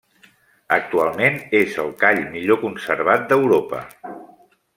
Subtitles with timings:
[0.77, 3.85] Actualment és el call millor conservat d'Europa.